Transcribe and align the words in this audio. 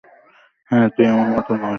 হ্যাঁ, 0.71 0.87
তুই 0.95 1.05
আমার 1.05 1.27
মতো 1.29 1.51
নস। 1.55 1.69